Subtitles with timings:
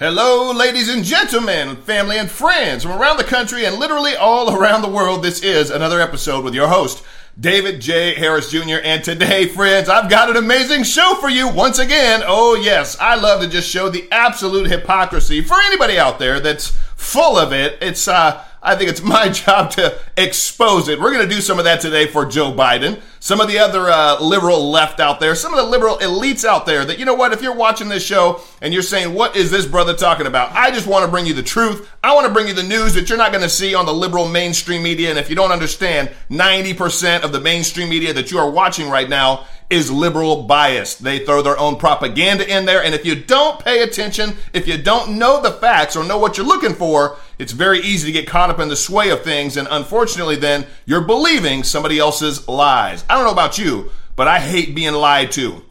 [0.00, 4.82] Hello, ladies and gentlemen, family and friends from around the country and literally all around
[4.82, 5.24] the world.
[5.24, 7.02] This is another episode with your host,
[7.40, 8.14] David J.
[8.14, 8.76] Harris Jr.
[8.84, 12.22] And today, friends, I've got an amazing show for you once again.
[12.24, 16.68] Oh, yes, I love to just show the absolute hypocrisy for anybody out there that's
[16.94, 17.76] full of it.
[17.82, 21.00] It's, uh, I think it's my job to expose it.
[21.00, 23.00] We're going to do some of that today for Joe Biden.
[23.20, 26.66] Some of the other uh, liberal left out there, some of the liberal elites out
[26.66, 29.50] there that, you know what, if you're watching this show and you're saying, what is
[29.50, 30.52] this brother talking about?
[30.52, 31.90] I just want to bring you the truth.
[32.02, 33.94] I want to bring you the news that you're not going to see on the
[33.94, 35.10] liberal mainstream media.
[35.10, 39.08] And if you don't understand, 90% of the mainstream media that you are watching right
[39.08, 41.04] now is liberal biased.
[41.04, 42.82] They throw their own propaganda in there.
[42.82, 46.36] And if you don't pay attention, if you don't know the facts or know what
[46.36, 49.56] you're looking for, it's very easy to get caught up in the sway of things.
[49.56, 53.04] And unfortunately, then you're believing somebody else's lies.
[53.10, 55.62] I don't know about you, but I hate being lied to.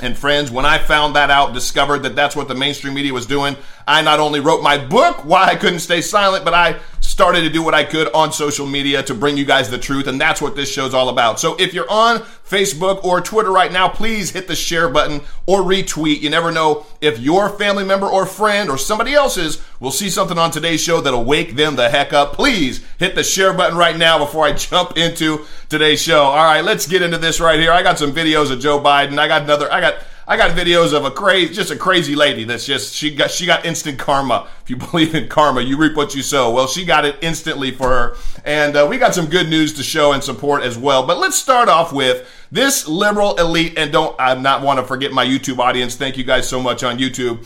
[0.00, 3.26] And friends, when I found that out, discovered that that's what the mainstream media was
[3.26, 7.42] doing, I not only wrote my book, Why I Couldn't Stay Silent, but I started
[7.42, 10.06] to do what I could on social media to bring you guys the truth.
[10.06, 11.40] And that's what this show's all about.
[11.40, 15.60] So if you're on Facebook or Twitter right now, please hit the share button or
[15.60, 16.20] retweet.
[16.20, 20.38] You never know if your family member or friend or somebody else's will see something
[20.38, 22.34] on today's show that'll wake them the heck up.
[22.34, 26.22] Please hit the share button right now before I jump into today's show.
[26.22, 27.72] All right, let's get into this right here.
[27.72, 29.18] I got some videos of Joe Biden.
[29.18, 29.96] I got another, I got
[30.26, 33.46] I got videos of a crazy, just a crazy lady that's just she got she
[33.46, 34.48] got instant karma.
[34.62, 36.50] If you believe in karma, you reap what you sow.
[36.52, 39.82] Well, she got it instantly for her, and uh, we got some good news to
[39.82, 41.06] show and support as well.
[41.06, 45.12] But let's start off with this liberal elite, and don't I'm not want to forget
[45.12, 45.96] my YouTube audience.
[45.96, 47.44] Thank you guys so much on YouTube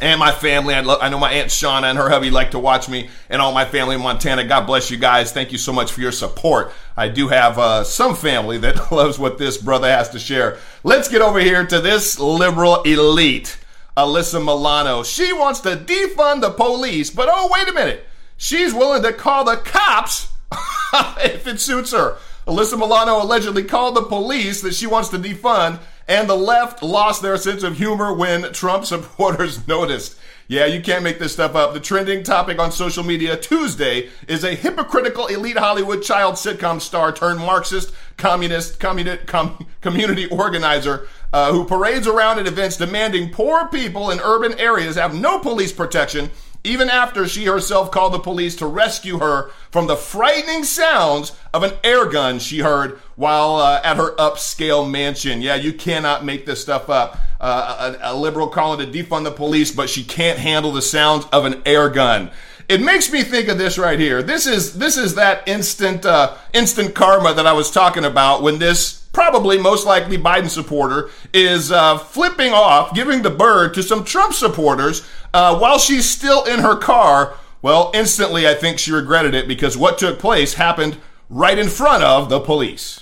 [0.00, 0.74] and my family.
[0.74, 3.40] I, love, I know my aunt Shauna and her hubby like to watch me, and
[3.40, 4.44] all my family in Montana.
[4.44, 5.32] God bless you guys.
[5.32, 6.72] Thank you so much for your support.
[6.96, 10.58] I do have uh, some family that loves what this brother has to share.
[10.84, 13.58] Let's get over here to this liberal elite,
[13.96, 15.02] Alyssa Milano.
[15.02, 18.04] She wants to defund the police, but oh wait a minute,
[18.36, 20.28] she's willing to call the cops
[21.24, 22.16] if it suits her.
[22.46, 27.22] Alyssa Milano allegedly called the police that she wants to defund and the left lost
[27.22, 30.18] their sense of humor when Trump supporters noticed.
[30.50, 31.74] Yeah, you can't make this stuff up.
[31.74, 37.12] The trending topic on social media Tuesday is a hypocritical elite Hollywood child sitcom star
[37.12, 43.68] turned Marxist, communist, communi- com- community organizer uh, who parades around at events demanding poor
[43.68, 46.30] people in urban areas have no police protection
[46.68, 51.62] even after she herself called the police to rescue her from the frightening sounds of
[51.62, 55.42] an air gun she heard while uh, at her upscale mansion.
[55.42, 57.18] Yeah, you cannot make this stuff up.
[57.40, 61.24] Uh, a, a liberal calling to defund the police, but she can't handle the sounds
[61.32, 62.30] of an air gun.
[62.68, 64.22] It makes me think of this right here.
[64.22, 68.58] This is this is that instant uh, instant karma that I was talking about when
[68.58, 74.04] this probably most likely Biden supporter, is uh, flipping off, giving the bird to some
[74.04, 77.34] Trump supporters uh, while she's still in her car.
[77.60, 82.04] Well, instantly, I think she regretted it because what took place happened right in front
[82.04, 83.00] of the police.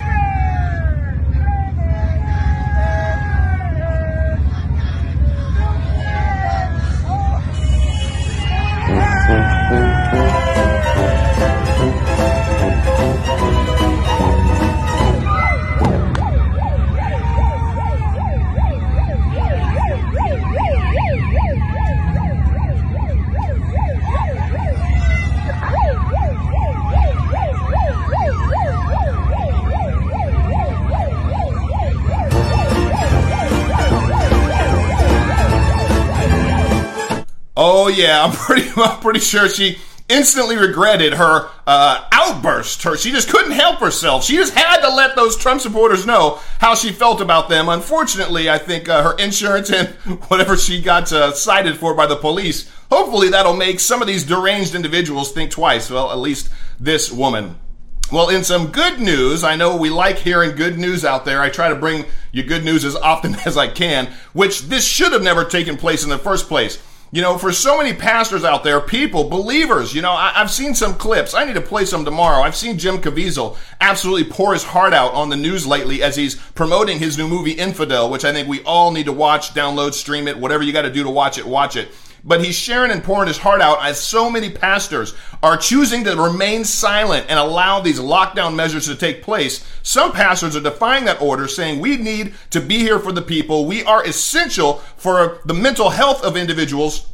[37.97, 39.79] Yeah, I'm pretty I'm pretty sure she
[40.09, 42.83] instantly regretted her uh, outburst.
[42.83, 44.25] Her she just couldn't help herself.
[44.25, 47.69] She just had to let those Trump supporters know how she felt about them.
[47.69, 49.89] Unfortunately, I think uh, her insurance and
[50.29, 52.71] whatever she got uh, cited for by the police.
[52.91, 55.91] Hopefully, that'll make some of these deranged individuals think twice.
[55.91, 57.57] Well, at least this woman.
[58.13, 61.43] Well, in some good news, I know we like hearing good news out there.
[61.43, 65.13] I try to bring you good news as often as I can, which this should
[65.13, 66.81] have never taken place in the first place.
[67.13, 70.75] You know, for so many pastors out there, people, believers, you know, I, have seen
[70.75, 71.35] some clips.
[71.35, 72.43] I need to play some tomorrow.
[72.43, 76.35] I've seen Jim Caviezel absolutely pour his heart out on the news lately as he's
[76.35, 80.27] promoting his new movie Infidel, which I think we all need to watch, download, stream
[80.27, 81.93] it, whatever you got to do to watch it, watch it
[82.25, 86.17] but he's sharing and pouring his heart out as so many pastors are choosing to
[86.17, 89.65] remain silent and allow these lockdown measures to take place.
[89.83, 93.67] Some pastors are defying that order, saying we need to be here for the people.
[93.67, 97.07] We are essential for the mental health of individuals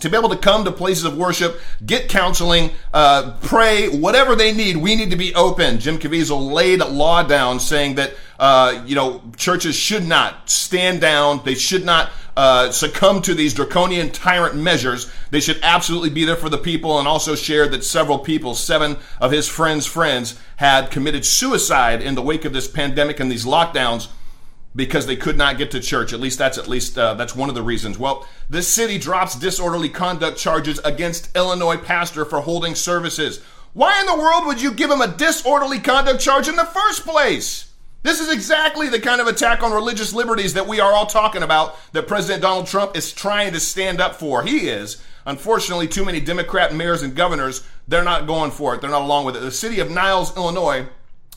[0.00, 4.52] to be able to come to places of worship, get counseling, uh, pray, whatever they
[4.52, 5.78] need, we need to be open.
[5.78, 11.00] Jim Caviezel laid a law down saying that, uh, you know, churches should not stand
[11.00, 11.40] down.
[11.44, 15.10] They should not uh, succumb to these draconian tyrant measures.
[15.32, 18.96] They should absolutely be there for the people and also shared that several people, seven
[19.20, 23.44] of his friends' friends, had committed suicide in the wake of this pandemic and these
[23.44, 24.06] lockdowns
[24.76, 26.12] because they could not get to church.
[26.12, 27.98] At least that's at least uh, that's one of the reasons.
[27.98, 33.42] Well, this city drops disorderly conduct charges against Illinois pastor for holding services.
[33.72, 37.04] Why in the world would you give him a disorderly conduct charge in the first
[37.04, 37.67] place?
[38.02, 41.42] This is exactly the kind of attack on religious liberties that we are all talking
[41.42, 44.42] about that President Donald Trump is trying to stand up for.
[44.42, 45.02] He is.
[45.26, 48.80] Unfortunately, too many Democrat mayors and governors, they're not going for it.
[48.80, 49.40] They're not along with it.
[49.40, 50.86] The city of Niles, Illinois,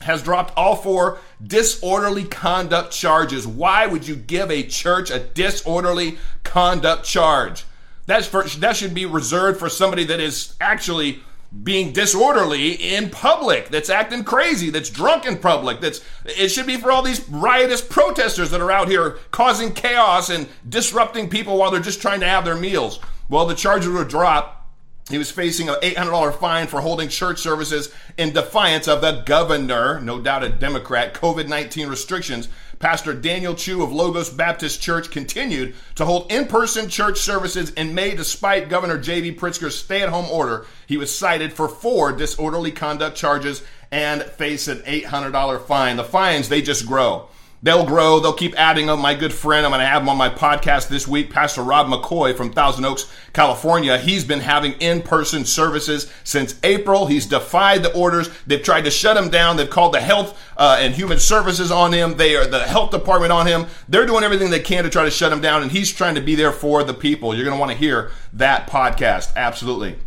[0.02, 3.46] has dropped all four disorderly conduct charges.
[3.46, 7.64] Why would you give a church a disorderly conduct charge?
[8.06, 11.22] That's for, that should be reserved for somebody that is actually
[11.62, 16.76] being disorderly in public, that's acting crazy, that's drunk in public, that's it should be
[16.76, 21.70] for all these riotous protesters that are out here causing chaos and disrupting people while
[21.70, 23.00] they're just trying to have their meals.
[23.28, 24.62] Well, the charges were dropped
[25.10, 30.00] he was facing an $800 fine for holding church services in defiance of the governor,
[30.00, 32.48] no doubt a Democrat, COVID 19 restrictions.
[32.82, 37.94] Pastor Daniel Chu of Logos Baptist Church continued to hold in person church services in
[37.94, 39.36] May despite Governor J.B.
[39.36, 40.66] Pritzker's stay at home order.
[40.88, 43.62] He was cited for four disorderly conduct charges
[43.92, 45.96] and faced an $800 fine.
[45.96, 47.28] The fines, they just grow.
[47.64, 48.18] They'll grow.
[48.18, 49.00] They'll keep adding them.
[49.00, 51.86] My good friend, I'm going to have him on my podcast this week, Pastor Rob
[51.86, 53.98] McCoy from Thousand Oaks, California.
[53.98, 57.06] He's been having in-person services since April.
[57.06, 58.30] He's defied the orders.
[58.48, 59.56] They've tried to shut him down.
[59.56, 62.16] They've called the health uh, and human services on him.
[62.16, 63.66] They are the health department on him.
[63.88, 66.20] They're doing everything they can to try to shut him down, and he's trying to
[66.20, 67.32] be there for the people.
[67.32, 69.36] You're going to want to hear that podcast.
[69.36, 69.98] Absolutely.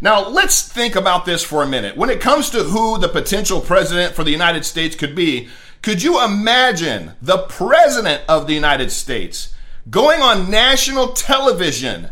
[0.00, 1.98] Now, let's think about this for a minute.
[1.98, 5.48] When it comes to who the potential president for the United States could be,
[5.82, 9.52] could you imagine the President of the United States
[9.90, 12.08] going on national television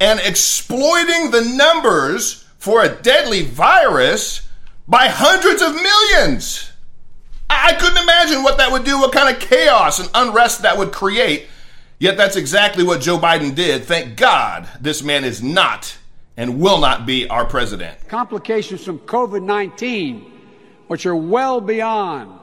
[0.00, 4.48] and exploiting the numbers for a deadly virus
[4.88, 6.72] by hundreds of millions?
[7.48, 10.90] I couldn't imagine what that would do, what kind of chaos and unrest that would
[10.90, 11.46] create.
[12.00, 13.84] Yet that's exactly what Joe Biden did.
[13.84, 15.96] Thank God this man is not
[16.36, 18.08] and will not be our president.
[18.08, 20.32] Complications from COVID 19,
[20.88, 22.40] which are well beyond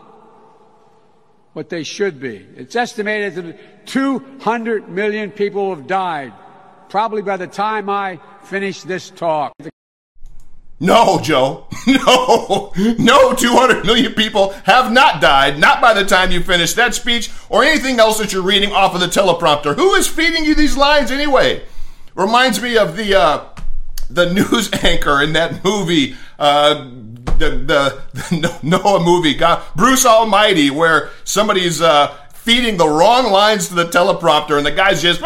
[1.53, 2.45] what they should be.
[2.55, 6.33] It's estimated that 200 million people have died,
[6.89, 9.53] probably by the time I finish this talk.
[10.79, 11.67] No, Joe.
[11.87, 12.71] No.
[12.75, 17.31] No 200 million people have not died, not by the time you finish that speech
[17.49, 19.75] or anything else that you're reading off of the teleprompter.
[19.75, 21.63] Who is feeding you these lines anyway?
[22.13, 23.45] Reminds me of the uh,
[24.11, 26.87] the news anchor in that movie, uh,
[27.41, 33.67] the, the, the Noah movie, God, Bruce Almighty, where somebody's uh, feeding the wrong lines
[33.67, 35.21] to the teleprompter and the guy's just,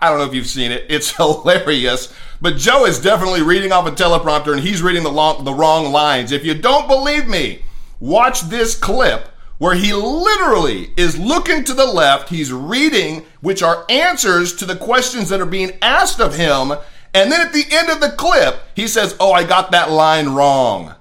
[0.00, 0.86] I don't know if you've seen it.
[0.88, 2.12] It's hilarious.
[2.40, 5.92] But Joe is definitely reading off a teleprompter and he's reading the, long, the wrong
[5.92, 6.32] lines.
[6.32, 7.62] If you don't believe me,
[8.00, 12.28] watch this clip where he literally is looking to the left.
[12.28, 16.74] He's reading, which are answers to the questions that are being asked of him.
[17.16, 20.28] And then at the end of the clip, he says, Oh, I got that line
[20.28, 20.94] wrong.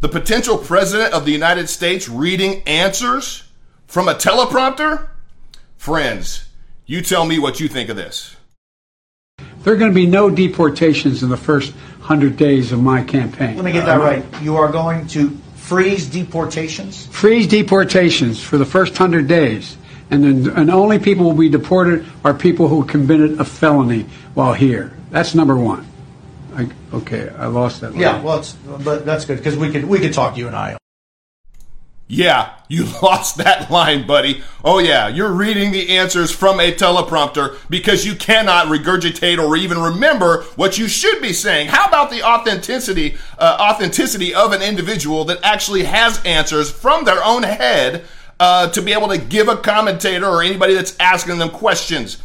[0.00, 3.44] The potential president of the United States reading answers
[3.86, 5.10] from a teleprompter?
[5.76, 6.48] Friends,
[6.86, 8.36] you tell me what you think of this.
[9.62, 13.56] There are going to be no deportations in the first 100 days of my campaign.
[13.56, 14.22] Let me get that uh-huh.
[14.22, 14.42] right.
[14.42, 17.04] You are going to freeze deportations?
[17.08, 19.76] Freeze deportations for the first 100 days.
[20.10, 24.54] And, then, and only people will be deported are people who committed a felony while
[24.54, 24.94] here.
[25.10, 25.86] That's number one.
[26.54, 27.92] I, okay, I lost that.
[27.92, 28.00] Line.
[28.00, 30.76] Yeah, well, it's, but that's good because we could we could talk you and I.
[32.12, 34.42] Yeah, you lost that line, buddy.
[34.64, 39.78] Oh yeah, you're reading the answers from a teleprompter because you cannot regurgitate or even
[39.78, 41.68] remember what you should be saying.
[41.68, 47.22] How about the authenticity uh, authenticity of an individual that actually has answers from their
[47.22, 48.04] own head
[48.40, 52.20] uh, to be able to give a commentator or anybody that's asking them questions?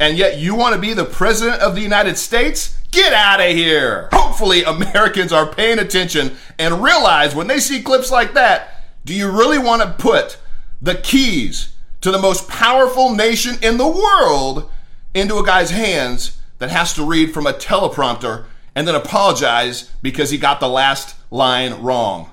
[0.00, 2.76] And yet you want to be the president of the United States?
[2.90, 4.08] Get out of here.
[4.12, 9.30] Hopefully, Americans are paying attention and realize when they see clips like that, do you
[9.30, 10.38] really want to put
[10.82, 14.70] the keys to the most powerful nation in the world
[15.14, 20.30] into a guy's hands that has to read from a teleprompter and then apologize because
[20.30, 22.30] he got the last line wrong?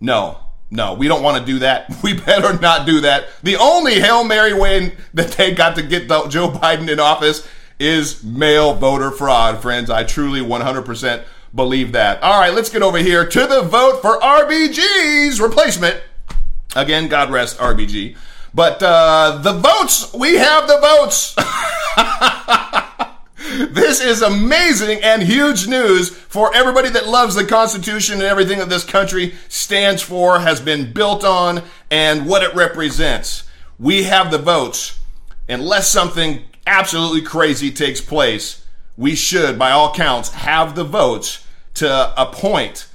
[0.00, 0.38] No.
[0.70, 1.96] No, we don't want to do that.
[2.02, 3.28] We better not do that.
[3.42, 7.46] The only Hail Mary way that they got to get Joe Biden in office
[7.78, 9.90] is mail voter fraud, friends.
[9.90, 11.24] I truly 100%
[11.54, 12.22] believe that.
[12.22, 16.00] All right, let's get over here to the vote for RBG's replacement.
[16.76, 18.16] Again, God rest RBG.
[18.54, 21.34] But uh, the votes, we have the votes.
[23.66, 28.68] this is amazing and huge news for everybody that loves the Constitution and everything that
[28.68, 33.44] this country stands for, has been built on, and what it represents.
[33.78, 34.98] We have the votes.
[35.48, 38.64] Unless something absolutely crazy takes place,
[38.96, 42.86] we should, by all counts, have the votes to appoint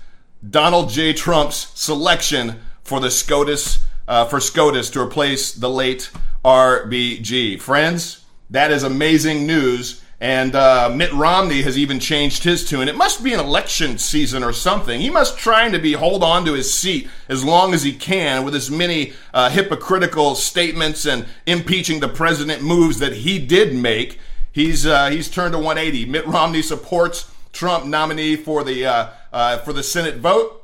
[0.47, 1.13] Donald J.
[1.13, 6.11] Trump's selection for the SCOTUS uh, for SCOTUS to replace the late
[6.43, 7.59] RBG.
[7.59, 10.01] Friends, that is amazing news.
[10.21, 12.87] And uh, Mitt Romney has even changed his tune.
[12.87, 15.01] It must be an election season or something.
[15.01, 18.45] He must trying to be hold on to his seat as long as he can
[18.45, 24.19] with as many uh, hypocritical statements and impeaching the president moves that he did make.
[24.53, 26.05] He's uh, he's turned to 180.
[26.05, 30.61] Mitt Romney supports Trump nominee for the uh, uh, for the Senate vote.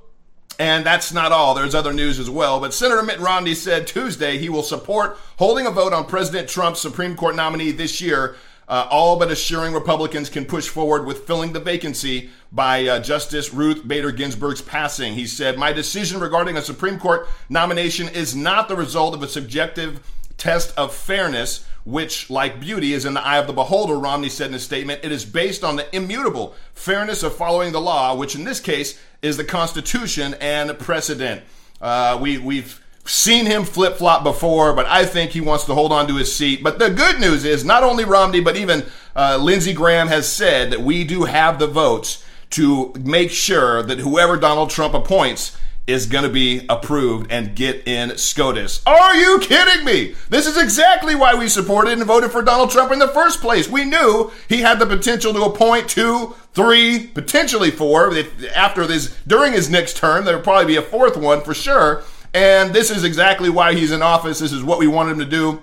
[0.60, 1.56] And that's not all.
[1.56, 2.60] There's other news as well.
[2.60, 6.80] But Senator Mitt Romney said Tuesday he will support holding a vote on President Trump's
[6.80, 8.36] Supreme Court nominee this year,
[8.72, 13.54] uh, all but assuring Republicans can push forward with filling the vacancy by uh, Justice
[13.54, 15.14] Ruth Bader Ginsburg's passing.
[15.14, 19.28] He said, My decision regarding a Supreme Court nomination is not the result of a
[19.28, 20.00] subjective
[20.38, 24.48] test of fairness which, like beauty, is in the eye of the beholder, Romney said
[24.48, 25.02] in a statement.
[25.04, 29.02] It is based on the immutable fairness of following the law, which in this case
[29.22, 31.44] is the Constitution and precedent.
[31.82, 35.92] Uh, we, we've seen him flip flop before, but I think he wants to hold
[35.92, 36.64] on to his seat.
[36.64, 40.72] But the good news is not only Romney, but even uh, Lindsey Graham has said
[40.72, 46.06] that we do have the votes to make sure that whoever Donald Trump appoints is
[46.06, 48.82] going to be approved and get in SCOTUS.
[48.86, 50.16] Are you kidding me?
[50.30, 53.68] This is exactly why we supported and voted for Donald Trump in the first place.
[53.68, 58.14] We knew he had the potential to appoint two, three, potentially four.
[58.56, 62.04] After this, during his next term, there will probably be a fourth one for sure.
[62.34, 64.40] And this is exactly why he's in office.
[64.40, 65.62] This is what we wanted him to do.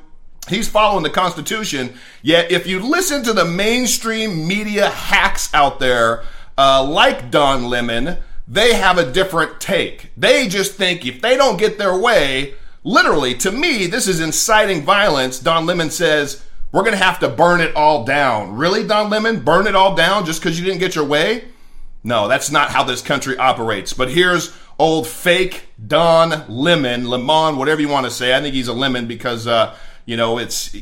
[0.49, 1.95] He's following the Constitution.
[2.23, 6.25] Yet, if you listen to the mainstream media hacks out there,
[6.57, 10.11] uh, like Don Lemon, they have a different take.
[10.17, 14.85] They just think if they don't get their way, literally, to me, this is inciting
[14.85, 15.39] violence.
[15.39, 18.55] Don Lemon says, we're going to have to burn it all down.
[18.57, 19.41] Really, Don Lemon?
[19.41, 21.45] Burn it all down just because you didn't get your way?
[22.05, 23.93] No, that's not how this country operates.
[23.93, 28.35] But here's old fake Don Lemon, Lemon, whatever you want to say.
[28.35, 30.75] I think he's a lemon because, uh, you know, it's,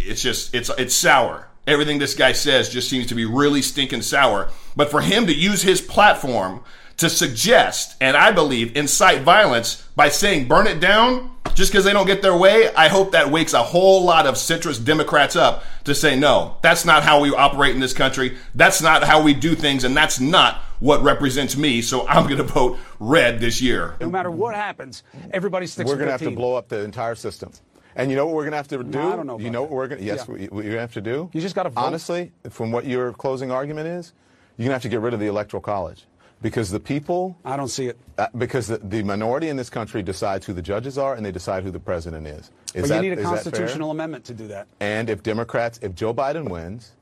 [0.00, 1.48] it's just, it's, it's sour.
[1.66, 4.50] Everything this guy says just seems to be really stinking sour.
[4.74, 6.62] But for him to use his platform
[6.98, 11.92] to suggest and I believe incite violence by saying burn it down just because they
[11.92, 15.64] don't get their way, I hope that wakes a whole lot of centrist Democrats up
[15.84, 18.36] to say, no, that's not how we operate in this country.
[18.54, 19.84] That's not how we do things.
[19.84, 21.82] And that's not what represents me.
[21.82, 23.96] So I'm going to vote red this year.
[24.00, 26.30] No matter what happens, everybody sticks We're going to have team.
[26.30, 27.52] to blow up the entire system.
[27.96, 28.84] And you know what we're going to have to do?
[28.84, 29.70] No, I don't know you know that.
[29.70, 30.48] what we're going to, yes, Yeah.
[30.50, 31.30] we, we have to do?
[31.32, 31.80] You just gotta vote.
[31.80, 34.12] Honestly, from what your closing argument is,
[34.56, 36.04] you're going to have to get rid of the Electoral College.
[36.40, 37.98] Because the people I don't see it.
[38.16, 41.32] Uh, because the, the minority in this country decides who the judges are and they
[41.32, 42.52] decide who the president is.
[42.74, 44.68] Is But that, you need a is constitutional amendment to do that.
[44.78, 46.92] And if Democrats, if Joe Biden wins,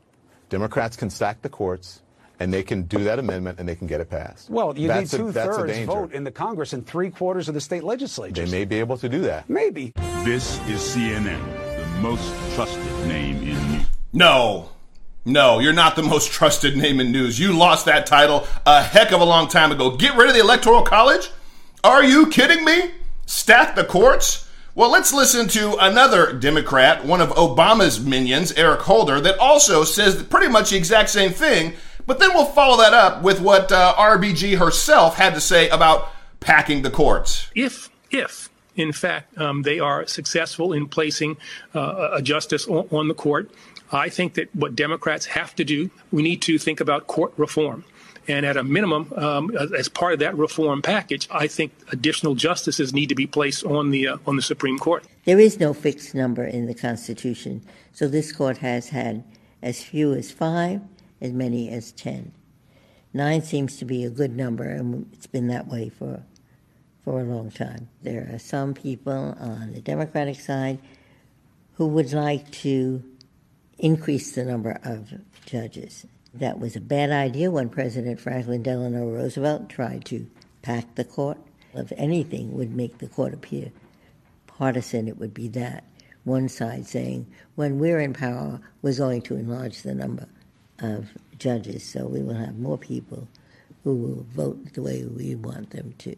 [0.48, 2.00] Democrats can stack the courts
[2.40, 4.50] and they can do that amendment and they can get it passed.
[4.50, 5.86] Well, you that's need a, two that's a thirds danger.
[5.92, 8.50] vote in the Congress and three quarters of the state legislatures.
[8.50, 9.48] They may be able to do that.
[9.48, 9.92] Maybe.
[10.24, 11.42] This is CNN,
[11.76, 13.86] the most trusted name in news.
[14.12, 14.70] No.
[15.24, 17.38] No, you're not the most trusted name in news.
[17.40, 19.96] You lost that title a heck of a long time ago.
[19.96, 21.30] Get rid of the Electoral College?
[21.82, 22.92] Are you kidding me?
[23.26, 24.48] Stack the courts?
[24.76, 30.22] Well, let's listen to another Democrat, one of Obama's minions, Eric Holder, that also says
[30.22, 31.72] pretty much the exact same thing.
[32.06, 36.08] But then we'll follow that up with what uh, RBG herself had to say about
[36.40, 37.50] packing the courts.
[37.54, 41.36] if if in fact um, they are successful in placing
[41.74, 43.50] uh, a justice on, on the court,
[43.90, 47.84] I think that what Democrats have to do, we need to think about court reform.
[48.28, 52.34] And at a minimum, um, as- as part of that reform package, I think additional
[52.34, 55.04] justices need to be placed on the uh, on the Supreme Court.
[55.24, 59.24] There is no fixed number in the Constitution, so this court has had
[59.62, 60.80] as few as five,
[61.20, 62.32] as many as ten.
[63.14, 66.22] Nine seems to be a good number, and it's been that way for
[67.04, 67.88] for a long time.
[68.02, 70.78] There are some people on the Democratic side
[71.74, 73.02] who would like to
[73.78, 75.12] increase the number of
[75.44, 76.04] judges.
[76.34, 80.26] That was a bad idea when President Franklin Delano Roosevelt tried to
[80.62, 81.38] pack the court.
[81.74, 83.70] If anything would make the court appear
[84.46, 85.84] partisan, it would be that.
[86.26, 90.26] one side saying, when we're in power, we're going to enlarge the number
[90.80, 93.28] of judges, so we will have more people
[93.84, 96.16] who will vote the way we want them to.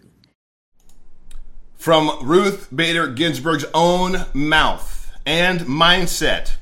[1.77, 6.57] From Ruth Bader Ginsburg's own mouth and mindset.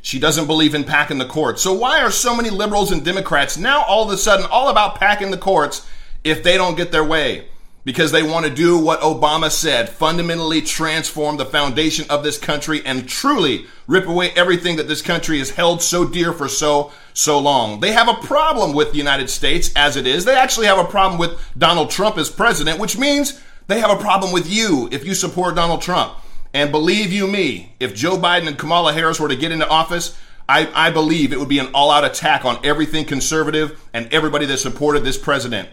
[0.00, 1.62] She doesn't believe in packing the courts.
[1.62, 4.96] So why are so many liberals and Democrats now all of a sudden all about
[4.96, 5.88] packing the courts
[6.24, 7.46] if they don't get their way?
[7.84, 12.80] Because they want to do what Obama said, fundamentally transform the foundation of this country
[12.86, 17.40] and truly rip away everything that this country has held so dear for so, so
[17.40, 17.80] long.
[17.80, 20.24] They have a problem with the United States as it is.
[20.24, 24.00] They actually have a problem with Donald Trump as president, which means they have a
[24.00, 26.14] problem with you if you support Donald Trump.
[26.54, 30.16] And believe you me, if Joe Biden and Kamala Harris were to get into office,
[30.48, 34.46] I, I believe it would be an all out attack on everything conservative and everybody
[34.46, 35.68] that supported this president.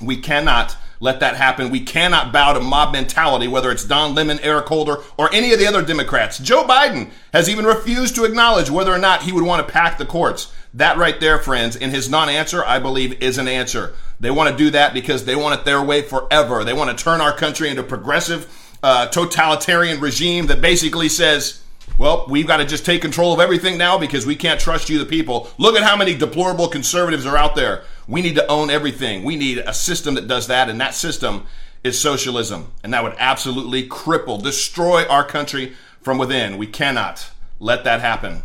[0.00, 1.70] We cannot let that happen.
[1.70, 5.58] We cannot bow to mob mentality, whether it's Don Lemon, Eric Holder, or any of
[5.58, 6.38] the other Democrats.
[6.38, 9.98] Joe Biden has even refused to acknowledge whether or not he would want to pack
[9.98, 10.52] the courts.
[10.74, 13.94] That right there, friends, in his non answer, I believe is an answer.
[14.20, 16.64] They want to do that because they want it their way forever.
[16.64, 18.50] They want to turn our country into a progressive
[18.82, 21.62] uh, totalitarian regime that basically says,
[21.98, 24.98] well, we've got to just take control of everything now because we can't trust you,
[24.98, 25.50] the people.
[25.56, 27.84] Look at how many deplorable conservatives are out there.
[28.06, 29.24] We need to own everything.
[29.24, 31.46] We need a system that does that, and that system
[31.82, 32.72] is socialism.
[32.84, 36.58] And that would absolutely cripple, destroy our country from within.
[36.58, 38.42] We cannot let that happen.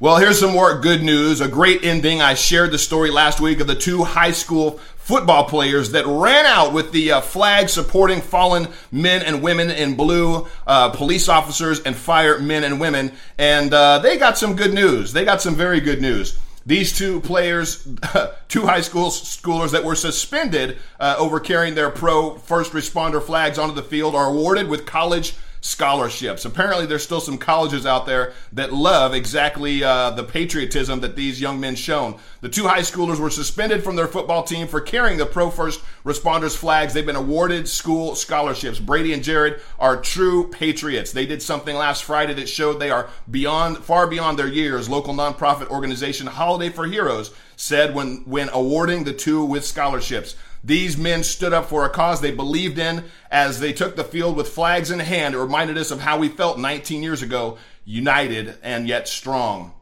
[0.00, 1.40] Well, here's some more good news.
[1.40, 2.20] A great ending.
[2.20, 6.46] I shared the story last week of the two high school football players that ran
[6.46, 11.80] out with the uh, flag supporting fallen men and women in blue, uh, police officers
[11.82, 13.12] and fire men and women.
[13.38, 15.12] And uh, they got some good news.
[15.12, 16.36] They got some very good news.
[16.66, 17.86] These two players,
[18.48, 23.60] two high school schoolers that were suspended uh, over carrying their pro first responder flags
[23.60, 26.44] onto the field, are awarded with college scholarships.
[26.44, 31.40] Apparently, there's still some colleges out there that love exactly uh, the patriotism that these
[31.40, 32.18] young men shown.
[32.42, 35.80] The two high schoolers were suspended from their football team for carrying the pro first
[36.04, 36.92] responders flags.
[36.92, 38.78] They've been awarded school scholarships.
[38.78, 41.12] Brady and Jared are true patriots.
[41.12, 44.90] They did something last Friday that showed they are beyond, far beyond their years.
[44.90, 50.36] Local nonprofit organization Holiday for Heroes said when when awarding the two with scholarships.
[50.64, 54.34] These men stood up for a cause they believed in as they took the field
[54.34, 55.34] with flags in hand.
[55.34, 59.74] It reminded us of how we felt 19 years ago, united and yet strong.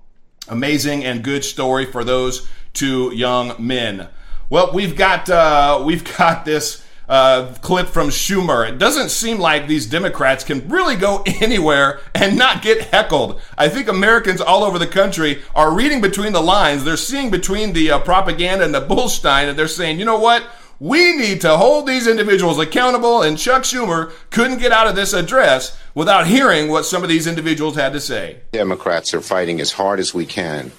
[0.48, 4.08] Amazing and good story for those two young men.
[4.50, 8.68] Well, we've got uh, we've got this uh, clip from Schumer.
[8.68, 13.40] It doesn't seem like these Democrats can really go anywhere and not get heckled.
[13.56, 16.82] I think Americans all over the country are reading between the lines.
[16.82, 20.44] They're seeing between the uh, propaganda and the bullstein, and they're saying, you know what?
[20.82, 25.12] We need to hold these individuals accountable, and Chuck Schumer couldn't get out of this
[25.12, 28.38] address without hearing what some of these individuals had to say.
[28.50, 30.72] Democrats are fighting as hard as we can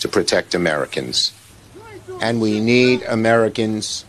[0.00, 1.32] to protect Americans.
[2.20, 4.04] And we need Americans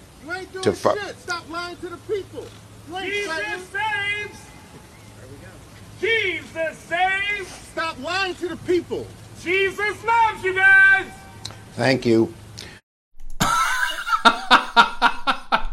[0.62, 0.98] to fight.
[1.20, 2.46] Stop lying to the people.
[2.94, 4.40] Jesus saves.
[6.02, 7.48] Jesus saves.
[7.72, 9.08] Stop lying to the people.
[9.42, 11.06] Jesus loves you guys.
[11.76, 12.34] Thank you.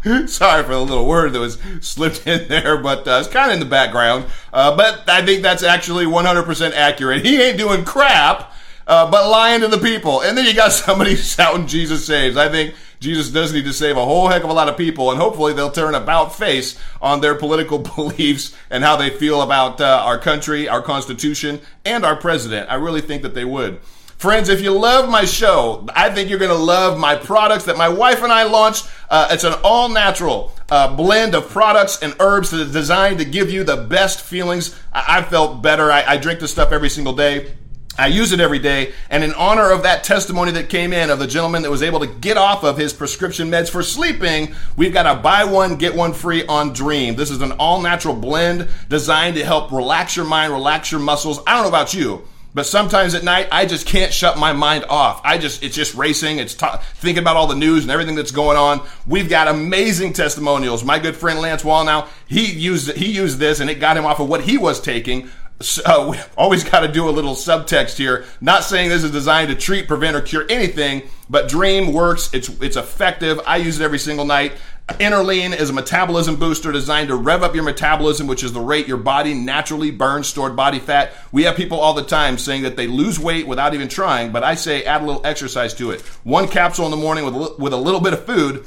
[0.27, 3.55] Sorry for the little word that was slipped in there, but uh, it's kind of
[3.55, 4.27] in the background.
[4.53, 7.25] Uh, but I think that's actually 100% accurate.
[7.25, 8.53] He ain't doing crap,
[8.87, 10.21] uh, but lying to the people.
[10.21, 12.37] And then you got somebody shouting, Jesus saves.
[12.37, 15.11] I think Jesus does need to save a whole heck of a lot of people,
[15.11, 19.81] and hopefully they'll turn about face on their political beliefs and how they feel about
[19.81, 22.71] uh, our country, our Constitution, and our president.
[22.71, 23.81] I really think that they would.
[24.25, 27.77] Friends, if you love my show, I think you're going to love my products that
[27.77, 28.89] my wife and I launched.
[29.15, 33.25] Uh, it's an all natural uh, blend of products and herbs that is designed to
[33.25, 34.77] give you the best feelings.
[34.93, 35.89] I, I felt better.
[35.89, 37.55] I, I drink this stuff every single day.
[37.97, 38.93] I use it every day.
[39.11, 42.01] And in honor of that testimony that came in of the gentleman that was able
[42.01, 45.95] to get off of his prescription meds for sleeping, we've got a buy one, get
[45.95, 47.15] one free on Dream.
[47.15, 51.39] This is an all natural blend designed to help relax your mind, relax your muscles.
[51.47, 52.27] I don't know about you.
[52.55, 55.21] But sometimes at night, I just can't shut my mind off.
[55.25, 56.39] I just, it's just racing.
[56.39, 58.87] It's t- thinking about all the news and everything that's going on.
[59.07, 60.85] We've got amazing testimonials.
[60.85, 64.21] My good friend Lance Wallnau, he used, he used this and it got him off
[64.21, 65.29] of what he was taking.
[65.61, 68.25] So we always got to do a little subtext here.
[68.41, 72.33] Not saying this is designed to treat, prevent, or cure anything, but Dream works.
[72.33, 73.41] It's, it's effective.
[73.47, 74.53] I use it every single night.
[74.89, 78.87] Interlean is a metabolism booster designed to rev up your metabolism, which is the rate
[78.87, 81.15] your body naturally burns stored body fat.
[81.33, 84.45] We have people all the time saying that they lose weight without even trying, but
[84.45, 86.03] I say add a little exercise to it.
[86.23, 88.67] One capsule in the morning with with a little bit of food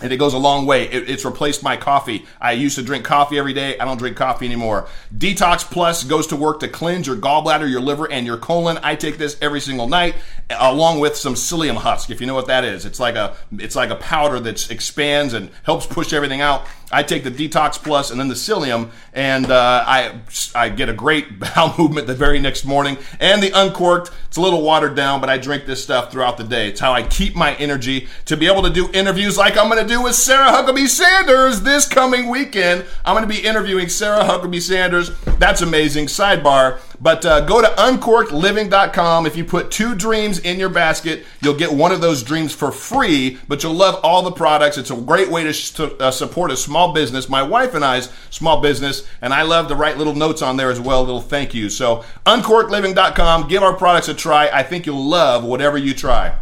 [0.00, 0.88] and it goes a long way.
[0.88, 2.26] It, it's replaced my coffee.
[2.40, 3.78] I used to drink coffee every day.
[3.78, 4.88] I don't drink coffee anymore.
[5.16, 8.78] Detox Plus goes to work to cleanse your gallbladder, your liver, and your colon.
[8.82, 10.14] I take this every single night,
[10.50, 12.10] along with some psyllium husk.
[12.10, 15.34] If you know what that is, it's like a it's like a powder that expands
[15.34, 16.66] and helps push everything out.
[16.90, 20.20] I take the Detox Plus and then the Psyllium, and uh, I
[20.54, 22.96] I get a great bowel movement the very next morning.
[23.20, 26.44] And the Uncorked, it's a little watered down, but I drink this stuff throughout the
[26.44, 26.68] day.
[26.68, 29.82] It's how I keep my energy to be able to do interviews like I'm going
[29.82, 32.84] to do with Sarah Huckabee Sanders this coming weekend.
[33.04, 35.10] I'm going to be interviewing Sarah Huckabee Sanders.
[35.38, 36.06] That's amazing.
[36.06, 36.80] Sidebar.
[37.00, 39.26] But uh, go to uncorkedliving.com.
[39.26, 42.72] If you put two dreams in your basket, you'll get one of those dreams for
[42.72, 44.78] free, but you'll love all the products.
[44.78, 47.84] It's a great way to, sh- to uh, support a small business, my wife and
[47.84, 51.20] I's small business, and I love to write little notes on there as well, little
[51.20, 51.70] thank you.
[51.70, 54.48] So, uncorkedliving.com, give our products a try.
[54.48, 56.36] I think you'll love whatever you try.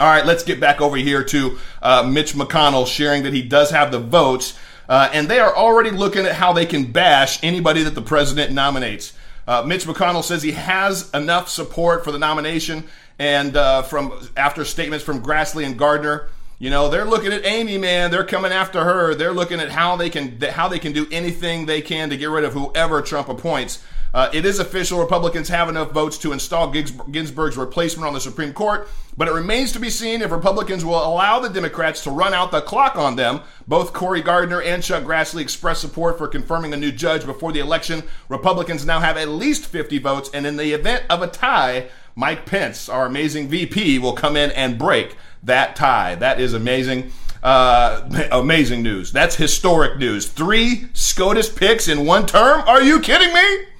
[0.00, 3.70] All right, let's get back over here to uh, Mitch McConnell sharing that he does
[3.70, 7.84] have the votes, uh, and they are already looking at how they can bash anybody
[7.84, 9.12] that the president nominates.
[9.46, 12.84] Uh, Mitch McConnell says he has enough support for the nomination,
[13.18, 16.28] and uh, from after statements from Grassley and Gardner,
[16.58, 18.10] you know they're looking at Amy, man.
[18.10, 19.14] They're coming after her.
[19.14, 22.30] They're looking at how they can how they can do anything they can to get
[22.30, 23.82] rid of whoever Trump appoints.
[24.14, 25.00] Uh, it is official.
[25.00, 29.72] Republicans have enough votes to install Ginsburg's replacement on the Supreme Court, but it remains
[29.72, 33.16] to be seen if Republicans will allow the Democrats to run out the clock on
[33.16, 33.40] them.
[33.66, 37.58] Both Cory Gardner and Chuck Grassley expressed support for confirming a new judge before the
[37.58, 38.04] election.
[38.28, 42.46] Republicans now have at least 50 votes, and in the event of a tie, Mike
[42.46, 46.14] Pence, our amazing VP, will come in and break that tie.
[46.14, 47.10] That is amazing.
[47.42, 49.10] Uh, amazing news.
[49.10, 50.28] That's historic news.
[50.28, 52.62] Three SCOTUS picks in one term?
[52.68, 53.73] Are you kidding me?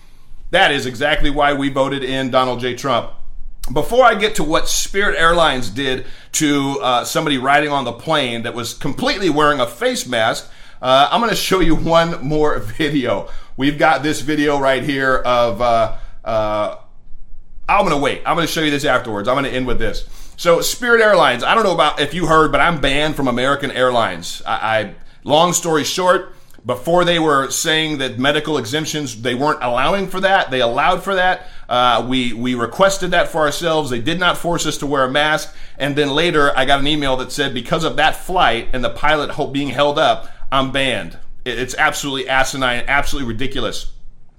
[0.55, 2.77] That is exactly why we voted in Donald J.
[2.77, 3.11] Trump.
[3.73, 8.45] Before I get to what Spirit Airlines did to uh, somebody riding on the plane
[8.45, 10.49] that was completely wearing a face mask,
[10.81, 13.29] uh, I'm going to show you one more video.
[13.57, 15.61] We've got this video right here of.
[15.61, 16.77] Uh, uh
[17.69, 18.23] I'm going to wait.
[18.25, 19.27] I'm going to show you this afterwards.
[19.27, 20.09] I'm going to end with this.
[20.37, 21.43] So, Spirit Airlines.
[21.43, 24.41] I don't know about if you heard, but I'm banned from American Airlines.
[24.47, 26.34] I, I long story short,
[26.67, 30.51] before they were saying that medical exemptions they weren't allowing for that.
[30.51, 31.47] They allowed for that.
[31.69, 33.91] Uh, we we requested that for ourselves.
[33.91, 35.55] They did not force us to wear a mask.
[35.79, 38.91] And then later i got an email that said because of that flight and the
[38.91, 41.19] pilot being held up i'm banned.
[41.45, 43.93] It's absolutely asinine absolutely ridiculous.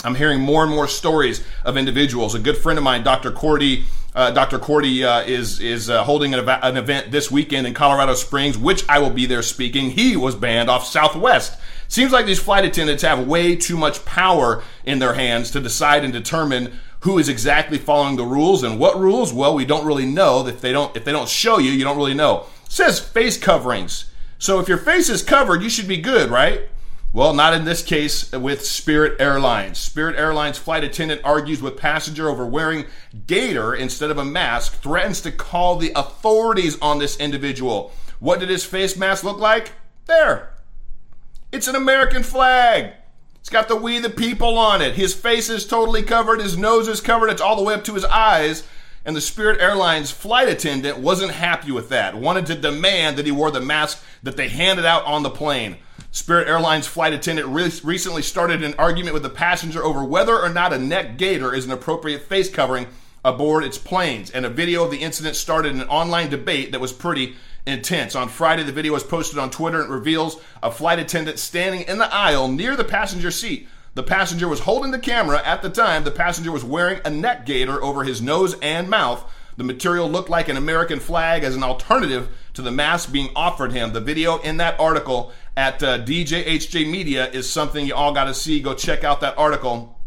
[0.04, 2.36] I'm hearing more and more stories of individuals.
[2.36, 3.86] A good friend of mine dr cordy
[4.16, 4.60] uh, Dr.
[4.60, 8.58] Cordy uh, is is uh, holding an, ev- an, event this weekend in Colorado Springs,
[8.58, 9.90] which I will be there speaking.
[9.90, 14.64] He was banned off Southwest Seems like these flight attendants have way too much power
[14.84, 19.00] in their hands to decide and determine who is exactly following the rules and what
[19.00, 19.32] rules.
[19.32, 20.46] Well, we don't really know.
[20.48, 22.48] If they don't, if they don't show you, you don't really know.
[22.66, 24.10] It says face coverings.
[24.40, 26.68] So if your face is covered, you should be good, right?
[27.14, 29.78] Well, not in this case with Spirit Airlines.
[29.78, 32.86] Spirit Airlines flight attendant argues with passenger over wearing
[33.26, 37.94] gaiter instead of a mask, threatens to call the authorities on this individual.
[38.20, 39.72] What did his face mask look like?
[40.08, 40.55] There.
[41.56, 42.92] It's an American flag.
[43.36, 44.96] It's got the We the People on it.
[44.96, 46.42] His face is totally covered.
[46.42, 47.30] His nose is covered.
[47.30, 48.68] It's all the way up to his eyes.
[49.06, 53.32] And the Spirit Airlines flight attendant wasn't happy with that, wanted to demand that he
[53.32, 55.78] wore the mask that they handed out on the plane.
[56.12, 60.50] Spirit Airlines flight attendant re- recently started an argument with the passenger over whether or
[60.50, 62.88] not a neck gaiter is an appropriate face covering
[63.24, 64.30] aboard its planes.
[64.30, 68.16] And a video of the incident started an online debate that was pretty intense.
[68.16, 71.98] On Friday, the video was posted on Twitter and reveals a flight attendant standing in
[71.98, 73.68] the aisle near the passenger seat.
[73.96, 76.04] The passenger was holding the camera at the time.
[76.04, 79.24] The passenger was wearing a neck gaiter over his nose and mouth.
[79.58, 83.72] The material looked like an American flag as an alternative to the mask being offered
[83.72, 83.94] him.
[83.94, 88.34] The video in that article at uh, DJHJ Media is something you all got to
[88.34, 88.60] see.
[88.60, 89.98] Go check out that article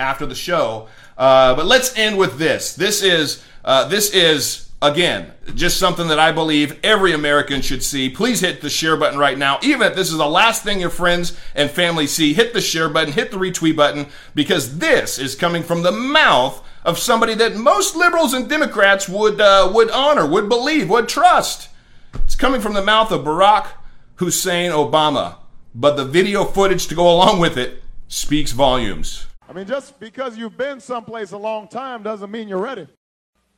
[0.00, 0.88] after the show.
[1.18, 2.74] Uh, but let's end with this.
[2.74, 8.10] This is uh, this is Again, just something that I believe every American should see.
[8.10, 9.58] Please hit the share button right now.
[9.62, 12.90] Even if this is the last thing your friends and family see, hit the share
[12.90, 17.56] button, hit the retweet button, because this is coming from the mouth of somebody that
[17.56, 21.70] most liberals and Democrats would uh, would honor, would believe, would trust.
[22.16, 23.68] It's coming from the mouth of Barack
[24.16, 25.36] Hussein Obama,
[25.74, 29.24] but the video footage to go along with it speaks volumes.
[29.48, 32.86] I mean, just because you've been someplace a long time doesn't mean you're ready.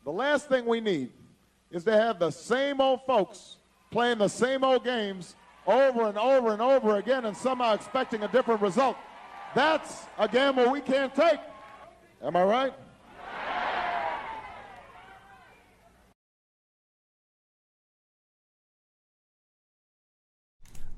[0.06, 1.10] The last thing we need
[1.68, 3.56] is to have the same old folks
[3.90, 5.34] playing the same old games
[5.66, 8.96] over and over and over again and somehow expecting a different result.
[9.52, 11.40] That's a gamble we can't take.
[12.22, 12.72] Am I right?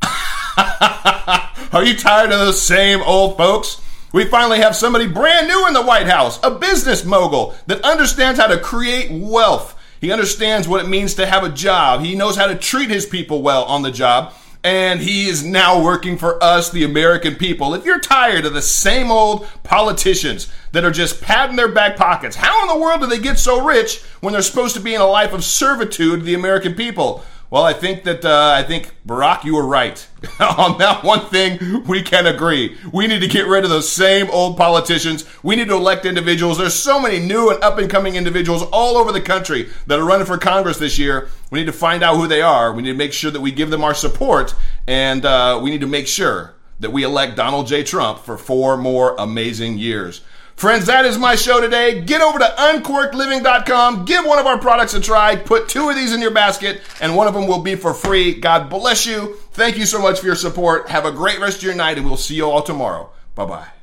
[1.72, 3.80] Are you tired of those same old folks?
[4.10, 8.40] We finally have somebody brand new in the White House, a business mogul that understands
[8.40, 9.78] how to create wealth.
[10.00, 12.00] He understands what it means to have a job.
[12.00, 14.32] He knows how to treat his people well on the job.
[14.64, 17.74] And he is now working for us, the American people.
[17.74, 22.36] If you're tired of the same old politicians that are just patting their back pockets,
[22.36, 25.00] how in the world do they get so rich when they're supposed to be in
[25.00, 27.22] a life of servitude to the American people?
[27.50, 30.06] Well, I think that uh, I think Barack, you were right
[30.40, 31.82] on that one thing.
[31.84, 32.76] We can agree.
[32.92, 35.24] We need to get rid of those same old politicians.
[35.42, 36.58] We need to elect individuals.
[36.58, 40.04] There's so many new and up and coming individuals all over the country that are
[40.04, 41.30] running for Congress this year.
[41.50, 42.74] We need to find out who they are.
[42.74, 44.54] We need to make sure that we give them our support,
[44.86, 47.82] and uh, we need to make sure that we elect Donald J.
[47.82, 50.20] Trump for four more amazing years.
[50.58, 52.00] Friends, that is my show today.
[52.00, 56.12] Get over to uncorkedliving.com, give one of our products a try, put two of these
[56.12, 58.34] in your basket, and one of them will be for free.
[58.34, 59.36] God bless you.
[59.52, 60.88] Thank you so much for your support.
[60.88, 63.08] Have a great rest of your night, and we'll see you all tomorrow.
[63.36, 63.77] Bye bye.